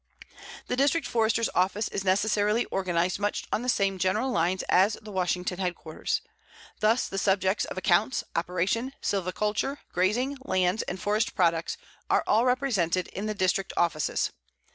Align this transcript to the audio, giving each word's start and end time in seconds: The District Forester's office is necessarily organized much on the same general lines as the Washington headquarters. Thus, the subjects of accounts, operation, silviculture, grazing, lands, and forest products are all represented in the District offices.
The 0.65 0.75
District 0.75 1.05
Forester's 1.05 1.51
office 1.53 1.87
is 1.89 2.03
necessarily 2.03 2.65
organized 2.71 3.19
much 3.19 3.45
on 3.53 3.61
the 3.61 3.69
same 3.69 3.99
general 3.99 4.31
lines 4.31 4.63
as 4.67 4.97
the 4.99 5.11
Washington 5.11 5.59
headquarters. 5.59 6.21
Thus, 6.79 7.07
the 7.07 7.19
subjects 7.19 7.65
of 7.65 7.77
accounts, 7.77 8.23
operation, 8.35 8.93
silviculture, 9.03 9.77
grazing, 9.93 10.39
lands, 10.43 10.81
and 10.81 10.99
forest 10.99 11.35
products 11.35 11.77
are 12.09 12.23
all 12.25 12.45
represented 12.45 13.09
in 13.09 13.27
the 13.27 13.35
District 13.35 13.73
offices. 13.77 14.31